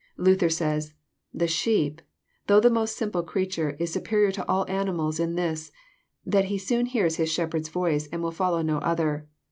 [0.17, 0.95] Lather says:
[1.31, 2.01] The sheep,
[2.47, 5.71] though the most simple creature, is superior to all animals in this,
[6.25, 9.27] that he soon hears his shep herd's voice, and will follow no other.